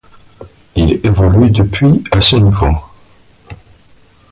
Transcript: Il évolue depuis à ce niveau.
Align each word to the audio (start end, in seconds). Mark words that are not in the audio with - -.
Il 0.75 0.99
évolue 1.05 1.51
depuis 1.51 2.03
à 2.09 2.21
ce 2.21 2.35
niveau. 2.35 2.73